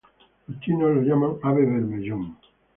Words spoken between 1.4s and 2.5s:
ave bermellón.